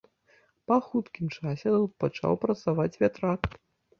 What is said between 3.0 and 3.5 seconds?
вятрак.